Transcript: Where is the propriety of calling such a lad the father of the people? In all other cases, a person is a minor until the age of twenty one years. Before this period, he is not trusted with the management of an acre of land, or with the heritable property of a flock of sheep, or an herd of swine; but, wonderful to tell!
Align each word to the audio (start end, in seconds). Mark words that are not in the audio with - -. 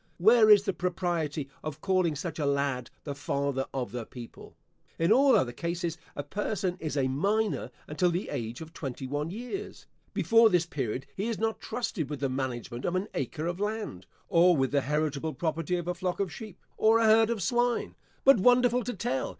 Where 0.17 0.49
is 0.49 0.63
the 0.63 0.73
propriety 0.73 1.47
of 1.63 1.79
calling 1.79 2.15
such 2.15 2.39
a 2.39 2.45
lad 2.47 2.89
the 3.03 3.13
father 3.13 3.67
of 3.71 3.91
the 3.91 4.03
people? 4.03 4.57
In 4.97 5.11
all 5.11 5.35
other 5.35 5.51
cases, 5.51 5.95
a 6.15 6.23
person 6.23 6.75
is 6.79 6.97
a 6.97 7.07
minor 7.07 7.69
until 7.87 8.09
the 8.09 8.29
age 8.29 8.61
of 8.61 8.73
twenty 8.73 9.05
one 9.05 9.29
years. 9.29 9.85
Before 10.11 10.49
this 10.49 10.65
period, 10.65 11.05
he 11.15 11.27
is 11.27 11.37
not 11.37 11.61
trusted 11.61 12.09
with 12.09 12.19
the 12.19 12.29
management 12.29 12.83
of 12.83 12.95
an 12.95 13.09
acre 13.13 13.45
of 13.45 13.59
land, 13.59 14.07
or 14.27 14.57
with 14.57 14.71
the 14.71 14.81
heritable 14.81 15.35
property 15.35 15.77
of 15.77 15.87
a 15.87 15.93
flock 15.93 16.19
of 16.19 16.33
sheep, 16.33 16.59
or 16.77 16.97
an 16.99 17.05
herd 17.05 17.29
of 17.29 17.43
swine; 17.43 17.93
but, 18.25 18.39
wonderful 18.39 18.83
to 18.83 18.95
tell! 18.95 19.29